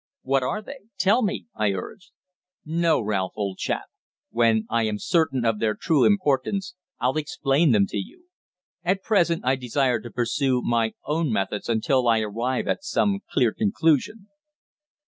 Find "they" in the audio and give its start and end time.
0.63-0.79